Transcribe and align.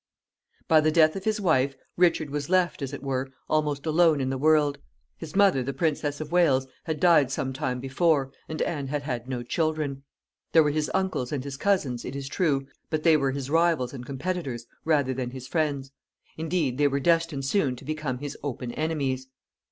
By 0.67 0.81
the 0.81 0.89
death 0.89 1.15
of 1.15 1.25
his 1.25 1.39
wife, 1.39 1.77
Richard 1.95 2.31
was 2.31 2.49
left, 2.49 2.81
as 2.81 2.91
it 2.91 3.03
were, 3.03 3.31
almost 3.47 3.85
alone 3.85 4.19
in 4.19 4.31
the 4.31 4.37
world. 4.39 4.79
His 5.15 5.35
mother, 5.35 5.61
the 5.61 5.75
Princess 5.75 6.19
of 6.19 6.31
Wales, 6.31 6.65
had 6.85 6.99
died 6.99 7.29
some 7.29 7.53
time 7.53 7.79
before, 7.79 8.31
and 8.49 8.63
Anne 8.63 8.87
had 8.87 9.03
had 9.03 9.29
no 9.29 9.43
children. 9.43 10.01
There 10.53 10.63
were 10.63 10.71
his 10.71 10.89
uncles 10.95 11.31
and 11.31 11.43
his 11.43 11.55
cousins, 11.55 12.03
it 12.03 12.15
is 12.15 12.27
true, 12.27 12.65
but 12.89 13.03
they 13.03 13.15
were 13.15 13.29
his 13.33 13.51
rivals 13.51 13.93
and 13.93 14.03
competitors 14.03 14.65
rather 14.85 15.13
than 15.13 15.29
his 15.29 15.47
friends. 15.47 15.91
Indeed, 16.35 16.79
they 16.79 16.87
were 16.87 16.99
destined 16.99 17.45
soon 17.45 17.75
to 17.75 17.85
become 17.85 18.17
his 18.17 18.35
open 18.41 18.71
enemies. 18.71 19.27